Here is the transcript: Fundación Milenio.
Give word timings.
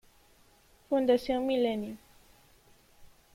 Fundación 0.89 1.45
Milenio. 1.45 1.95